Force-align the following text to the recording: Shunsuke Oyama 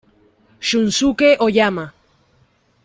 Shunsuke 0.59 1.37
Oyama 1.39 1.93